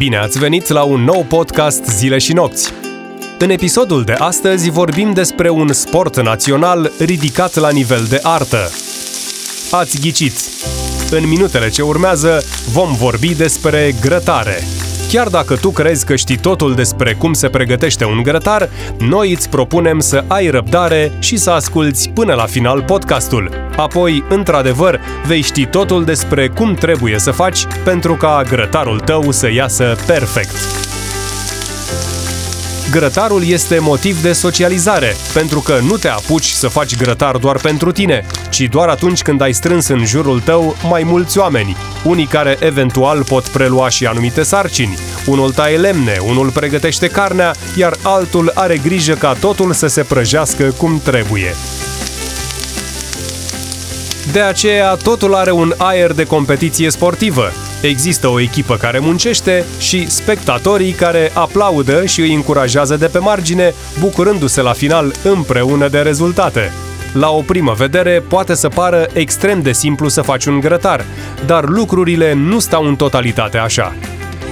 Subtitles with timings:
[0.00, 2.72] Bine ați venit la un nou podcast Zile și Nopți.
[3.38, 8.70] În episodul de astăzi vorbim despre un sport național ridicat la nivel de artă.
[9.70, 10.34] Ați ghicit!
[11.10, 14.62] În minutele ce urmează vom vorbi despre grătare.
[15.10, 18.68] Chiar dacă tu crezi că știi totul despre cum se pregătește un grătar,
[18.98, 23.50] noi îți propunem să ai răbdare și să asculți până la final podcastul.
[23.76, 29.52] Apoi, într-adevăr, vei ști totul despre cum trebuie să faci pentru ca grătarul tău să
[29.52, 30.54] iasă perfect.
[32.90, 37.92] Grătarul este motiv de socializare, pentru că nu te apuci să faci grătar doar pentru
[37.92, 42.56] tine, ci doar atunci când ai strâns în jurul tău mai mulți oameni, unii care
[42.60, 44.98] eventual pot prelua și anumite sarcini.
[45.26, 50.74] Unul taie lemne, unul pregătește carnea, iar altul are grijă ca totul să se prăjească
[50.76, 51.54] cum trebuie.
[54.32, 57.52] De aceea, totul are un aer de competiție sportivă.
[57.82, 63.74] Există o echipă care muncește și spectatorii care aplaudă și îi încurajează de pe margine,
[64.00, 66.72] bucurându-se la final împreună de rezultate.
[67.12, 71.04] La o primă vedere, poate să pară extrem de simplu să faci un grătar,
[71.46, 73.94] dar lucrurile nu stau în totalitate așa.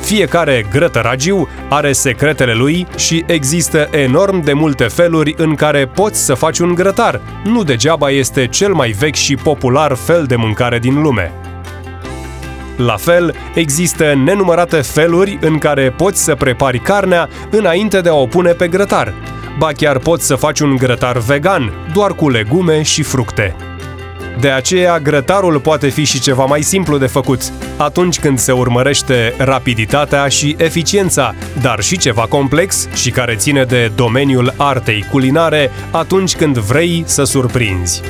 [0.08, 6.34] Fiecare grătăragiu are secretele lui și există enorm de multe feluri în care poți să
[6.34, 7.20] faci un grătar.
[7.44, 11.32] Nu degeaba este cel mai vechi și popular fel de mâncare din lume.
[12.76, 18.26] La fel, există nenumărate feluri în care poți să prepari carnea înainte de a o
[18.26, 19.14] pune pe grătar.
[19.58, 23.56] Ba chiar poți să faci un grătar vegan, doar cu legume și fructe.
[24.40, 29.34] De aceea, grătarul poate fi și ceva mai simplu de făcut, atunci când se urmărește
[29.38, 36.36] rapiditatea și eficiența, dar și ceva complex și care ține de domeniul artei culinare atunci
[36.36, 38.02] când vrei să surprinzi.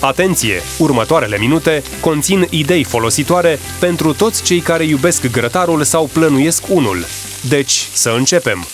[0.00, 0.62] Atenție!
[0.78, 7.04] Următoarele minute conțin idei folositoare pentru toți cei care iubesc grătarul sau plănuiesc unul.
[7.48, 8.66] Deci, să începem!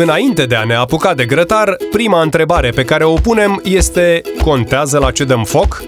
[0.00, 4.98] Înainte de a ne apuca de grătar, prima întrebare pe care o punem este contează
[4.98, 5.82] la ce dăm foc?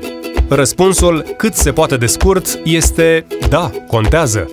[0.48, 4.48] Răspunsul, cât se poate de scurt, este da, contează.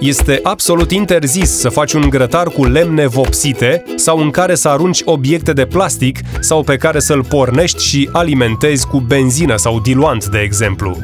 [0.00, 5.00] Este absolut interzis să faci un grătar cu lemne vopsite sau în care să arunci
[5.04, 10.38] obiecte de plastic sau pe care să-l pornești și alimentezi cu benzină sau diluant, de
[10.38, 10.98] exemplu.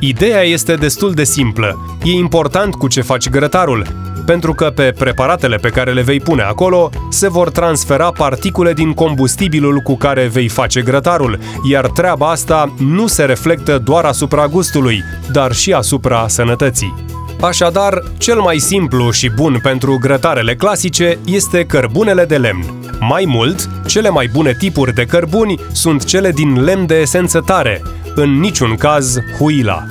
[0.00, 1.74] Ideea este destul de simplă.
[2.04, 6.42] E important cu ce faci grătarul, pentru că pe preparatele pe care le vei pune
[6.42, 11.38] acolo se vor transfera particule din combustibilul cu care vei face grătarul,
[11.70, 16.94] iar treaba asta nu se reflectă doar asupra gustului, dar și asupra sănătății.
[17.40, 22.64] Așadar, cel mai simplu și bun pentru grătarele clasice este cărbunele de lemn.
[23.00, 27.82] Mai mult, cele mai bune tipuri de cărbuni sunt cele din lemn de esență tare,
[28.14, 29.86] în niciun caz huila.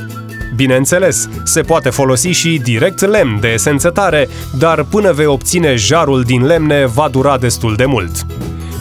[0.55, 6.23] Bineînțeles, se poate folosi și direct lemn de esență tare, dar până vei obține jarul
[6.23, 8.25] din lemne va dura destul de mult.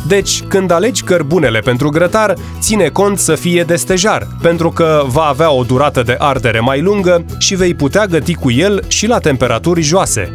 [0.09, 5.23] Deci, când alegi cărbunele pentru grătar, ține cont să fie de stejar, pentru că va
[5.23, 9.19] avea o durată de ardere mai lungă și vei putea găti cu el și la
[9.19, 10.33] temperaturi joase.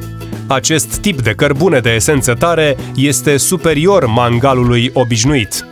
[0.48, 5.66] Acest tip de cărbune de esență tare este superior mangalului obișnuit.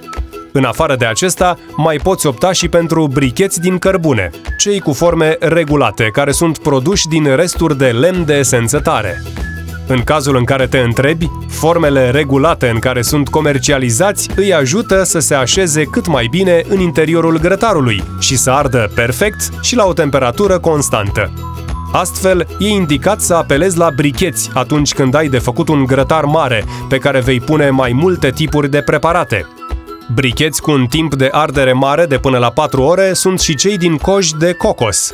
[0.53, 5.37] În afară de acesta, mai poți opta și pentru bricheți din cărbune, cei cu forme
[5.39, 9.21] regulate, care sunt produși din resturi de lemn de esență tare.
[9.87, 15.19] În cazul în care te întrebi, formele regulate în care sunt comercializați îi ajută să
[15.19, 19.93] se așeze cât mai bine în interiorul grătarului și să ardă perfect și la o
[19.93, 21.33] temperatură constantă.
[21.91, 26.65] Astfel, e indicat să apelezi la bricheți atunci când ai de făcut un grătar mare
[26.89, 29.45] pe care vei pune mai multe tipuri de preparate.
[30.13, 33.77] Bricheți cu un timp de ardere mare de până la 4 ore sunt și cei
[33.77, 35.11] din coj de cocos.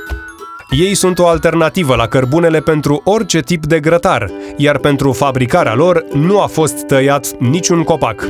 [0.70, 6.04] Ei sunt o alternativă la cărbunele pentru orice tip de grătar, iar pentru fabricarea lor
[6.14, 8.26] nu a fost tăiat niciun copac.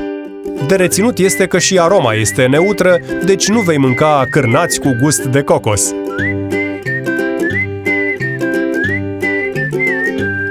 [0.67, 5.23] De reținut este că și aroma este neutră, deci nu vei mânca cârnați cu gust
[5.23, 5.93] de cocos.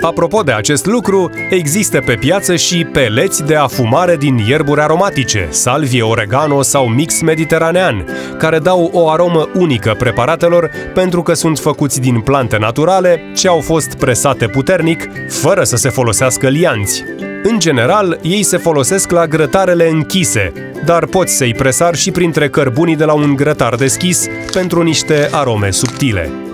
[0.07, 6.03] Apropo de acest lucru, există pe piață și peleți de afumare din ierburi aromatice, salvie
[6.03, 8.05] oregano sau mix mediteranean,
[8.39, 13.61] care dau o aromă unică preparatelor pentru că sunt făcuți din plante naturale ce au
[13.61, 17.05] fost presate puternic, fără să se folosească lianți.
[17.43, 20.53] În general, ei se folosesc la grătarele închise,
[20.85, 25.71] dar poți să-i presar și printre cărbunii de la un grătar deschis pentru niște arome
[25.71, 26.46] subtile.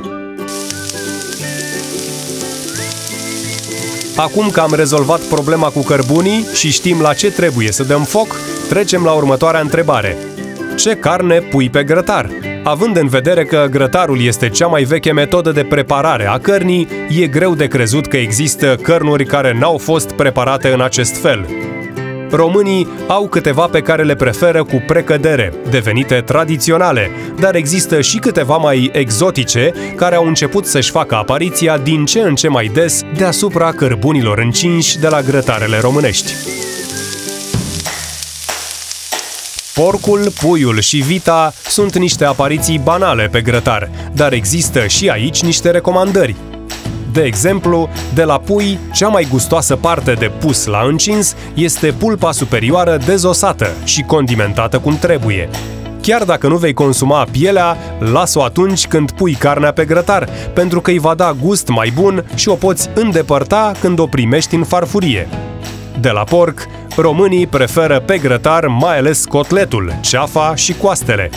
[4.17, 8.41] Acum că am rezolvat problema cu cărbunii și știm la ce trebuie să dăm foc,
[8.69, 10.17] trecem la următoarea întrebare.
[10.76, 12.31] Ce carne pui pe grătar?
[12.64, 16.88] Având în vedere că grătarul este cea mai veche metodă de preparare a cărnii,
[17.20, 21.47] e greu de crezut că există cărnuri care n-au fost preparate în acest fel.
[22.34, 28.56] Românii au câteva pe care le preferă cu precădere, devenite tradiționale, dar există și câteva
[28.56, 33.73] mai exotice care au început să-și facă apariția din ce în ce mai des deasupra
[33.73, 36.32] cărbunilor încinși de la grătarele românești.
[39.75, 45.70] Porcul, puiul și vita sunt niște apariții banale pe grătar, dar există și aici niște
[45.70, 46.37] recomandări.
[47.12, 52.32] De exemplu, de la pui, cea mai gustoasă parte de pus la încins este pulpa
[52.32, 55.49] superioară dezosată și condimentată cum trebuie.
[56.00, 60.91] Chiar dacă nu vei consuma pielea, las-o atunci când pui carnea pe grătar, pentru că
[60.91, 65.29] îi va da gust mai bun și o poți îndepărta când o primești în farfurie.
[66.00, 66.67] De la porc,
[66.97, 71.31] românii preferă pe grătar mai ales cotletul, ceafa și coastele.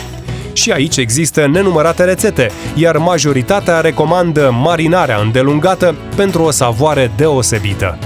[0.56, 7.98] Și aici există nenumărate rețete, iar majoritatea recomandă marinarea îndelungată pentru o savoare deosebită.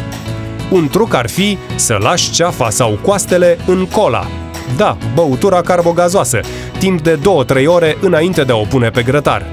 [0.71, 4.27] Un truc ar fi să lași ceafa sau coastele în cola.
[4.77, 6.41] Da, băutura carbogazoasă,
[6.79, 7.19] timp de
[7.63, 9.47] 2-3 ore înainte de a o pune pe grătar.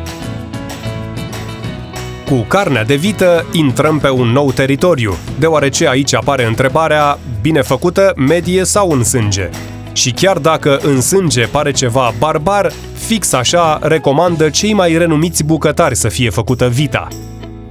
[2.25, 8.13] Cu carnea de vită intrăm pe un nou teritoriu, deoarece aici apare întrebarea bine făcută,
[8.15, 9.49] medie sau în sânge.
[9.97, 15.95] Și chiar dacă în sânge pare ceva barbar, fix așa recomandă cei mai renumiți bucătari
[15.95, 17.07] să fie făcută vita.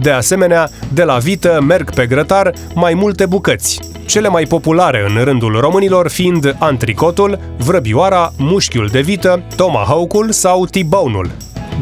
[0.01, 5.25] De asemenea, de la vită merg pe grătar mai multe bucăți, cele mai populare în
[5.25, 11.31] rândul românilor fiind antricotul, vrăbioara, mușchiul de vită, tomahawk-ul sau tibaunul.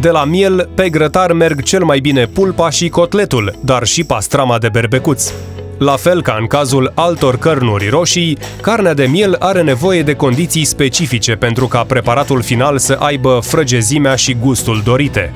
[0.01, 4.59] De la miel, pe grătar merg cel mai bine pulpa și cotletul, dar și pastrama
[4.59, 5.33] de berbecuț.
[5.79, 10.65] La fel ca în cazul altor cărnuri roșii, carnea de miel are nevoie de condiții
[10.65, 15.33] specifice pentru ca preparatul final să aibă frăgezimea și gustul dorite.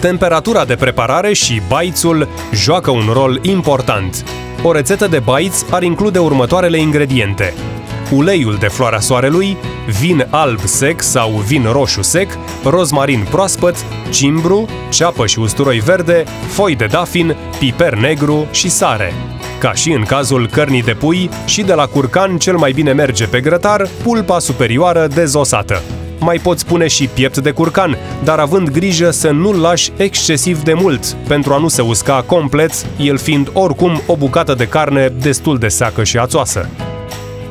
[0.00, 4.24] Temperatura de preparare și baițul joacă un rol important.
[4.62, 7.54] O rețetă de baiț ar include următoarele ingrediente–
[8.10, 9.56] uleiul de floarea soarelui,
[10.00, 13.76] vin alb sec sau vin roșu sec, rozmarin proaspăt,
[14.10, 19.12] cimbru, ceapă și usturoi verde, foi de dafin, piper negru și sare.
[19.58, 23.26] Ca și în cazul cărnii de pui, și de la curcan cel mai bine merge
[23.26, 25.82] pe grătar pulpa superioară dezosată.
[26.20, 30.72] Mai poți pune și piept de curcan, dar având grijă să nu-l lași excesiv de
[30.72, 35.58] mult, pentru a nu se usca complet, el fiind oricum o bucată de carne destul
[35.58, 36.68] de seacă și ațoasă.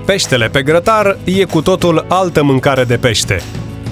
[0.07, 3.41] Peștele pe grătar e cu totul altă mâncare de pește.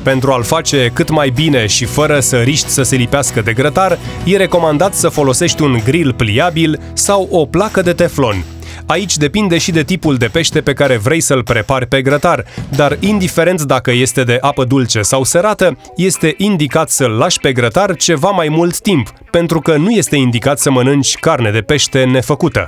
[0.04, 3.98] Pentru a-l face cât mai bine și fără să riști să se lipească de grătar,
[4.26, 8.44] e recomandat să folosești un grill pliabil sau o placă de teflon.
[8.86, 12.46] Aici depinde și de tipul de pește pe care vrei să-l prepari pe grătar,
[12.76, 17.96] dar indiferent dacă este de apă dulce sau sărată, este indicat să-l lași pe grătar
[17.96, 22.68] ceva mai mult timp, pentru că nu este indicat să mănânci carne de pește nefăcută.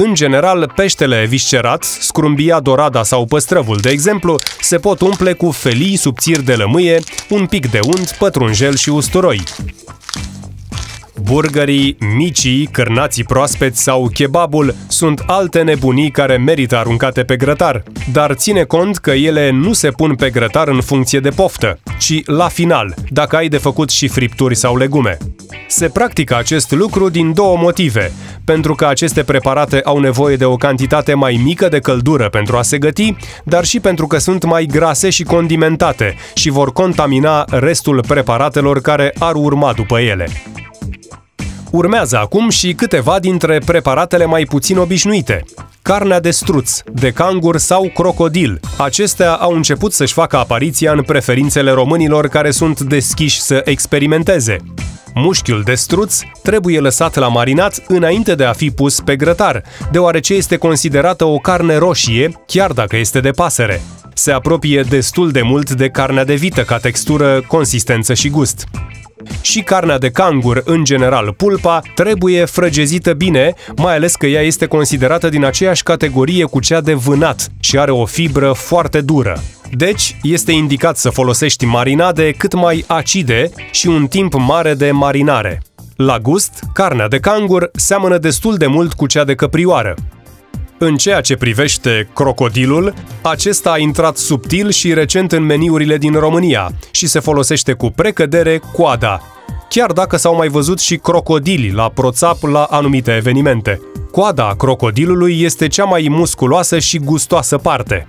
[0.00, 5.96] În general, peștele viscerat, scrumbia dorada sau păstrăvul, de exemplu, se pot umple cu felii
[5.96, 9.42] subțiri de lămâie, un pic de unt, pătrunjel și usturoi.
[11.22, 17.82] Burgerii, micii, cărnații proaspeți sau kebabul sunt alte nebunii care merită aruncate pe grătar,
[18.12, 22.24] dar ține cont că ele nu se pun pe grătar în funcție de poftă, ci
[22.24, 25.16] la final, dacă ai de făcut și fripturi sau legume.
[25.68, 28.12] Se practică acest lucru din două motive.
[28.44, 32.62] Pentru că aceste preparate au nevoie de o cantitate mai mică de căldură pentru a
[32.62, 38.04] se găti, dar și pentru că sunt mai grase și condimentate și vor contamina restul
[38.08, 40.28] preparatelor care ar urma după ele.
[41.70, 45.44] Urmează acum și câteva dintre preparatele mai puțin obișnuite.
[45.82, 48.60] Carnea de struț, de cangur sau crocodil.
[48.78, 54.56] Acestea au început să-și facă apariția în preferințele românilor care sunt deschiși să experimenteze.
[55.14, 60.34] Mușchiul de struț trebuie lăsat la marinat înainte de a fi pus pe grătar, deoarece
[60.34, 63.82] este considerată o carne roșie, chiar dacă este de pasăre.
[64.14, 68.64] Se apropie destul de mult de carnea de vită ca textură, consistență și gust.
[69.40, 74.66] Și carnea de cangur, în general pulpa, trebuie frăgezită bine, mai ales că ea este
[74.66, 79.42] considerată din aceeași categorie cu cea de vânat și are o fibră foarte dură.
[79.70, 85.62] Deci, este indicat să folosești marinade cât mai acide și un timp mare de marinare.
[85.96, 89.94] La gust, carnea de cangur seamănă destul de mult cu cea de căprioară.
[90.80, 96.70] În ceea ce privește crocodilul, acesta a intrat subtil și recent în meniurile din România
[96.90, 99.20] și se folosește cu precădere coada,
[99.68, 103.80] chiar dacă s-au mai văzut și crocodili la proțap la anumite evenimente.
[104.12, 108.08] Coada crocodilului este cea mai musculoasă și gustoasă parte.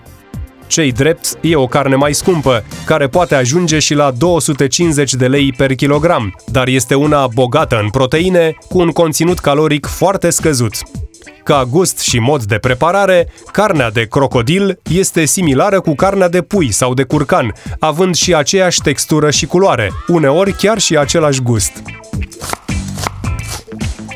[0.67, 5.53] Cei drept, e o carne mai scumpă, care poate ajunge și la 250 de lei
[5.57, 10.73] per kilogram, dar este una bogată în proteine, cu un conținut caloric foarte scăzut.
[11.43, 16.71] Ca gust și mod de preparare, carnea de crocodil este similară cu carnea de pui
[16.71, 21.71] sau de curcan, având și aceeași textură și culoare, uneori chiar și același gust.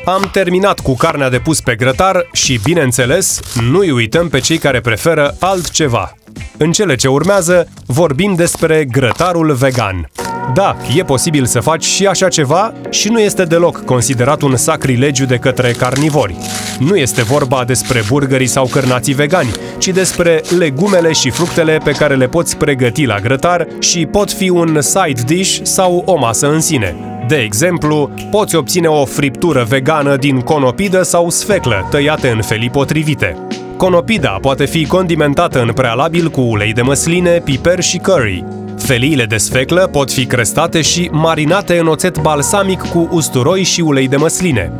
[0.04, 4.80] Am terminat cu carnea de pus pe grătar și, bineînțeles, nu-i uităm pe cei care
[4.80, 6.14] preferă altceva.
[6.56, 10.10] În cele ce urmează, vorbim despre grătarul vegan.
[10.52, 15.24] Da, e posibil să faci și așa ceva și nu este deloc considerat un sacrilegiu
[15.24, 16.36] de către carnivori.
[16.78, 22.14] Nu este vorba despre burgerii sau cărnații vegani, ci despre legumele și fructele pe care
[22.14, 26.60] le poți pregăti la grătar și pot fi un side dish sau o masă în
[26.60, 26.96] sine.
[27.28, 33.36] De exemplu, poți obține o friptură vegană din conopidă sau sfeclă, tăiate în felii potrivite.
[33.76, 38.44] Conopida poate fi condimentată în prealabil cu ulei de măsline, piper și curry.
[38.84, 44.08] Feliile de sfeclă pot fi crestate și marinate în oțet balsamic cu usturoi și ulei
[44.08, 44.72] de măsline.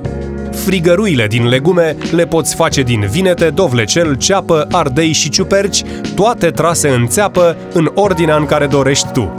[0.65, 5.83] Frigăruile din legume le poți face din vinete, dovlecel, ceapă, ardei și ciuperci,
[6.15, 9.35] toate trase în țeapă în ordinea în care dorești tu.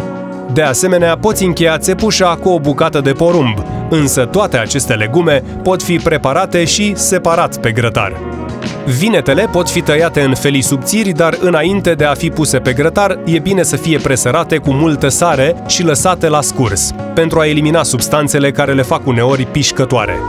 [0.53, 3.57] De asemenea, poți încheia țepușa cu o bucată de porumb,
[3.89, 8.13] însă toate aceste legume pot fi preparate și separat pe grătar.
[8.85, 13.19] Vinetele pot fi tăiate în felii subțiri, dar înainte de a fi puse pe grătar,
[13.23, 17.83] e bine să fie presărate cu multă sare și lăsate la scurs, pentru a elimina
[17.83, 20.19] substanțele care le fac uneori pișcătoare.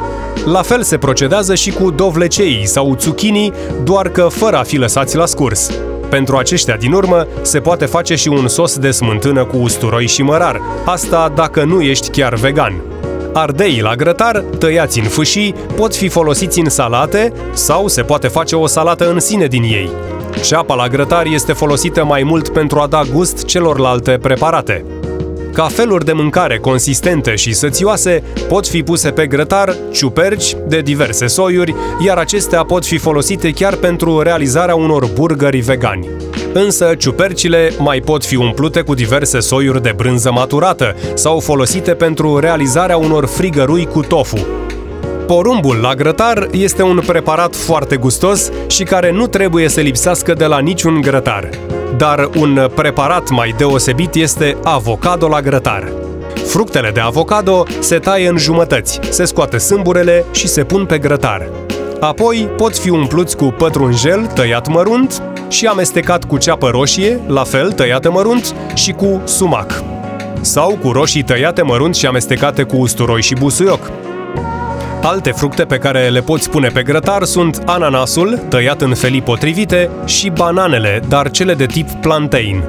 [0.45, 3.53] La fel se procedează și cu dovlecei sau zucchini,
[3.85, 5.71] doar că fără a fi lăsați la scurs.
[6.09, 10.23] Pentru aceștia din urmă, se poate face și un sos de smântână cu usturoi și
[10.23, 12.75] mărar, asta dacă nu ești chiar vegan.
[13.39, 18.57] Ardeii la grătar, tăiați în fâșii, pot fi folosiți în salate sau se poate face
[18.57, 19.91] o salată în sine din ei.
[20.43, 24.85] Ceapa la grătar este folosită mai mult pentru a da gust celorlalte preparate.
[25.53, 31.27] Ca feluri de mâncare consistente și sățioase pot fi puse pe grătar ciuperci de diverse
[31.27, 31.75] soiuri,
[32.07, 36.09] iar acestea pot fi folosite chiar pentru realizarea unor burgeri vegani.
[36.65, 42.39] Însă, ciupercile mai pot fi umplute cu diverse soiuri de brânză maturată sau folosite pentru
[42.39, 44.47] realizarea unor frigărui cu tofu.
[45.27, 50.45] Porumbul la grătar este un preparat foarte gustos și care nu trebuie să lipsească de
[50.45, 51.49] la niciun grătar.
[51.97, 55.93] Dar un preparat mai deosebit este avocado la grătar.
[56.47, 61.51] Fructele de avocado se taie în jumătăți, se scoate sâmburele și se pun pe grătar.
[62.01, 67.73] Apoi pot fi umpluți cu pătrunjel tăiat mărunt și amestecat cu ceapă roșie, la fel
[67.73, 69.83] tăiată mărunt, și cu sumac.
[70.41, 73.91] Sau cu roșii tăiate mărunt și amestecate cu usturoi și busuioc.
[75.03, 79.91] Alte fructe pe care le poți pune pe grătar sunt ananasul, tăiat în felii potrivite,
[80.05, 82.63] și bananele, dar cele de tip plantain.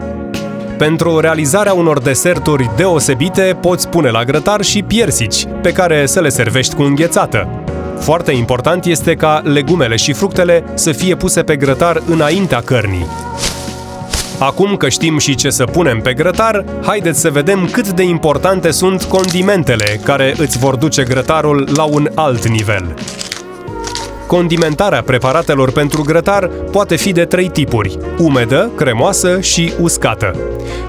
[0.78, 6.30] Pentru realizarea unor deserturi deosebite, poți pune la grătar și piersici, pe care să le
[6.30, 7.64] servești cu înghețată.
[8.00, 13.08] Foarte important este ca legumele și fructele să fie puse pe grătar înaintea cărnii.
[14.40, 18.72] Acum că știm și ce să punem pe grătar, haideți să vedem cât de importante
[18.72, 22.94] sunt condimentele care îți vor duce grătarul la un alt nivel.
[24.28, 30.36] Condimentarea preparatelor pentru grătar poate fi de trei tipuri: umedă, cremoasă și uscată.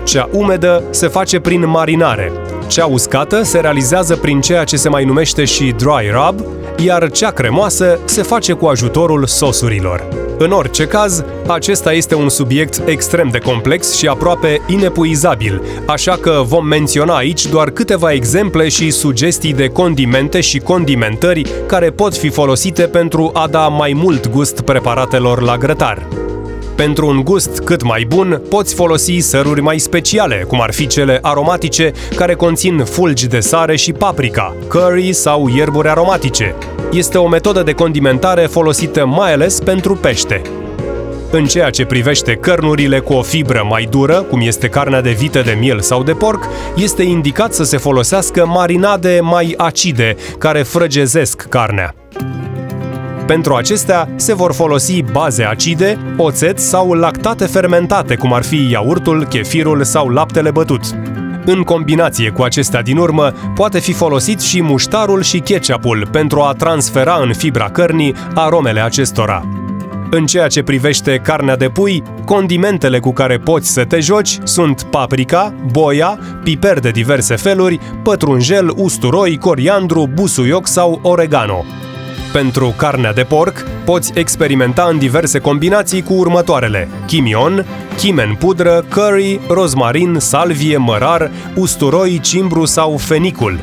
[0.04, 2.32] Cea umedă se face prin marinare.
[2.68, 6.46] Cea uscată se realizează prin ceea ce se mai numește și dry rub,
[6.76, 10.08] iar cea cremoasă se face cu ajutorul sosurilor.
[10.38, 16.42] În orice caz, acesta este un subiect extrem de complex și aproape inepuizabil, așa că
[16.44, 22.28] vom menționa aici doar câteva exemple și sugestii de condimente și condimentări care pot fi
[22.28, 26.06] folosite pentru a da mai mult gust preparatelor la grătar.
[26.78, 31.18] Pentru un gust cât mai bun, poți folosi săruri mai speciale, cum ar fi cele
[31.22, 36.54] aromatice, care conțin fulgi de sare și paprika, curry sau ierburi aromatice.
[36.92, 40.42] Este o metodă de condimentare folosită mai ales pentru pește.
[41.30, 45.40] În ceea ce privește cărnurile cu o fibră mai dură, cum este carnea de vită
[45.40, 51.46] de miel sau de porc, este indicat să se folosească marinade mai acide, care frăgezesc
[51.48, 51.97] carnea.
[53.28, 59.24] Pentru acestea se vor folosi baze acide, oțet sau lactate fermentate, cum ar fi iaurtul,
[59.24, 60.80] chefirul sau laptele bătut.
[61.44, 66.52] În combinație cu acestea din urmă, poate fi folosit și muștarul și ketchupul pentru a
[66.52, 69.42] transfera în fibra cărnii aromele acestora.
[70.10, 74.82] În ceea ce privește carnea de pui, condimentele cu care poți să te joci sunt
[74.82, 81.64] paprika, boia, piper de diverse feluri, pătrunjel, usturoi, coriandru, busuioc sau oregano.
[82.32, 87.66] Pentru carnea de porc, poți experimenta în diverse combinații cu următoarele: chimion,
[87.96, 93.58] chimen pudră, curry, rozmarin, salvie, mărar, usturoi, cimbru sau fenicul.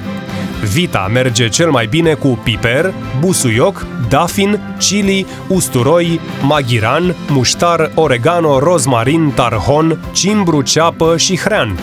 [0.74, 9.32] Vita merge cel mai bine cu piper, busuioc, dafin, chili, usturoi, maghiran, muștar, oregano, rozmarin,
[9.36, 11.80] tarhon, cimbru, ceapă și hrean.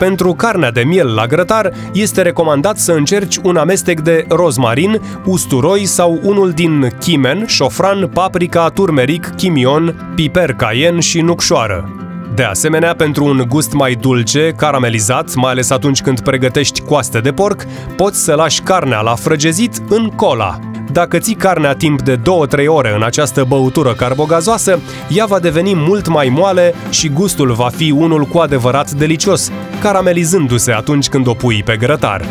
[0.00, 5.84] Pentru carnea de miel la grătar, este recomandat să încerci un amestec de rozmarin, usturoi
[5.84, 11.94] sau unul din chimen, șofran, paprika, turmeric, chimion, piper caien și nucșoară.
[12.34, 17.32] De asemenea, pentru un gust mai dulce, caramelizat, mai ales atunci când pregătești coaste de
[17.32, 17.64] porc,
[17.96, 20.69] poți să lași carnea la frăgezit în cola.
[20.92, 22.20] Dacă ții carnea timp de 2-3
[22.66, 27.90] ore în această băutură carbogazoasă, ea va deveni mult mai moale și gustul va fi
[27.90, 32.24] unul cu adevărat delicios, caramelizându-se atunci când o pui pe grătar.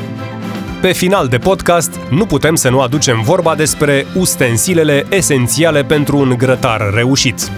[0.82, 6.36] Pe final de podcast, nu putem să nu aducem vorba despre ustensilele esențiale pentru un
[6.38, 7.52] grătar reușit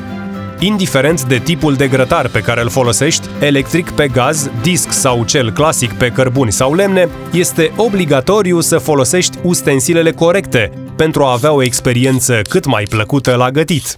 [0.62, 5.52] indiferent de tipul de grătar pe care îl folosești, electric pe gaz, disc sau cel
[5.52, 11.64] clasic pe cărbuni sau lemne, este obligatoriu să folosești ustensilele corecte pentru a avea o
[11.64, 13.98] experiență cât mai plăcută la gătit.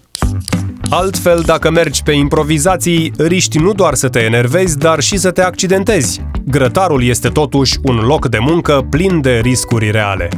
[0.90, 5.42] Altfel, dacă mergi pe improvizații, riști nu doar să te enervezi, dar și să te
[5.42, 6.22] accidentezi.
[6.46, 10.30] Grătarul este totuși un loc de muncă plin de riscuri reale.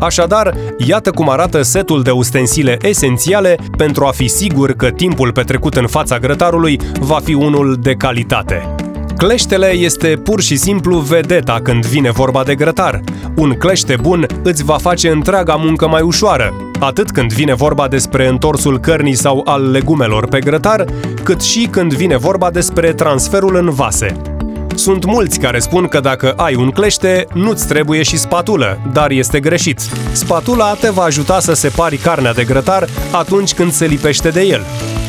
[0.00, 5.74] Așadar, iată cum arată setul de ustensile esențiale pentru a fi sigur că timpul petrecut
[5.74, 8.74] în fața grătarului va fi unul de calitate.
[9.16, 13.00] Cleștele este pur și simplu vedeta când vine vorba de grătar.
[13.36, 18.28] Un clește bun îți va face întreaga muncă mai ușoară, atât când vine vorba despre
[18.28, 20.84] întorsul cărnii sau al legumelor pe grătar,
[21.22, 24.29] cât și când vine vorba despre transferul în vase.
[24.74, 29.40] Sunt mulți care spun că dacă ai un clește, nu-ți trebuie și spatulă, dar este
[29.40, 29.80] greșit.
[30.12, 34.64] Spatula te va ajuta să separi carnea de grătar atunci când se lipește de el.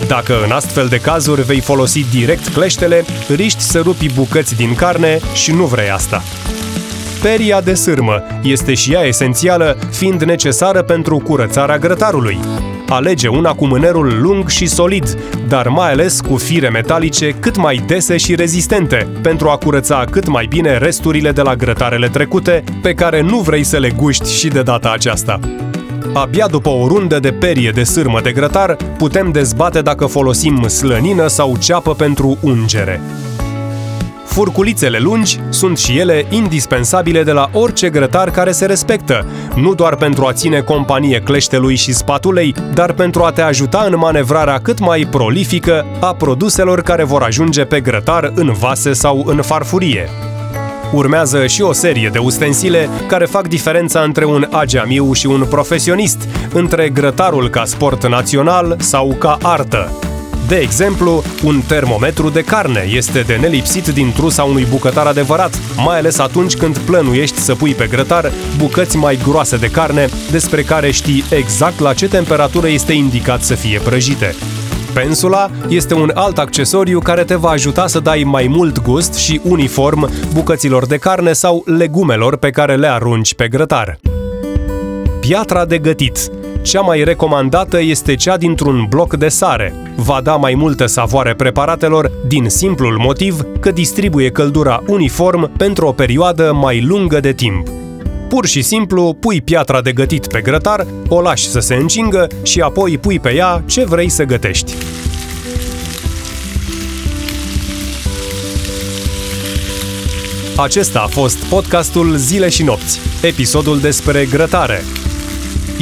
[0.08, 5.20] Dacă în astfel de cazuri vei folosi direct cleștele, riști să rupi bucăți din carne
[5.34, 6.24] și nu vrei asta.
[7.22, 12.40] Peria de sârmă este și ea esențială, fiind necesară pentru curățarea grătarului.
[12.92, 17.84] Alege una cu mânerul lung și solid, dar mai ales cu fire metalice cât mai
[17.88, 22.94] dese și rezistente, pentru a curăța cât mai bine resturile de la grătarele trecute, pe
[22.94, 25.40] care nu vrei să le guști și de data aceasta.
[26.14, 31.28] Abia după o rundă de perie de sârmă de grătar, putem dezbate dacă folosim slănină
[31.28, 33.02] sau ceapă pentru ungere.
[34.32, 39.96] Furculițele lungi sunt și ele indispensabile de la orice grătar care se respectă, nu doar
[39.96, 44.80] pentru a ține companie cleștelui și spatulei, dar pentru a te ajuta în manevrarea cât
[44.80, 50.10] mai prolifică a produselor care vor ajunge pe grătar în vase sau în farfurie.
[50.94, 56.28] Urmează și o serie de ustensile care fac diferența între un ageamiu și un profesionist,
[56.54, 60.11] între grătarul ca sport național sau ca artă.
[60.52, 65.98] De exemplu, un termometru de carne este de nelipsit din trusa unui bucătar adevărat, mai
[65.98, 70.92] ales atunci când plănuiești să pui pe grătar bucăți mai groase de carne, despre care
[70.92, 74.36] știi exact la ce temperatură este indicat să fie prăjite.
[74.94, 79.42] Pensula este un alt accesoriu care te va ajuta să dai mai mult gust și
[79.44, 84.00] uniform bucăților de carne sau legumelor pe care le arunci pe grătar.
[85.20, 86.32] Piatra de gătit
[86.62, 89.74] cea mai recomandată este cea dintr-un bloc de sare.
[89.96, 95.92] Va da mai multă savoare preparatelor din simplul motiv că distribuie căldura uniform pentru o
[95.92, 97.68] perioadă mai lungă de timp.
[98.30, 102.60] Pur și simplu pui piatra de gătit pe grătar, o lași să se încingă și
[102.60, 104.74] apoi pui pe ea ce vrei să gătești.
[110.56, 114.82] Acesta a fost podcastul Zile și Nopți, episodul despre grătare,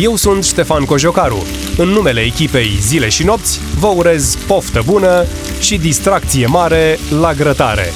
[0.01, 1.45] eu sunt Ștefan Cojocaru.
[1.77, 5.25] În numele echipei Zile și Nopți, vă urez poftă bună
[5.59, 7.93] și distracție mare la grătare.